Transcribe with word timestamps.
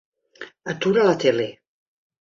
Atura 0.73 1.05
la 1.11 1.15
tele. 1.27 1.47